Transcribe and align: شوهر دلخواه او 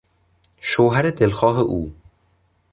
شوهر 0.61 1.09
دلخواه 1.11 1.59
او 1.61 1.93